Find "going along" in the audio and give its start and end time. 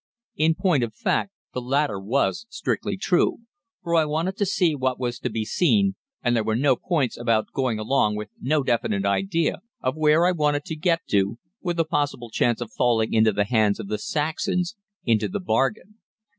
7.53-8.15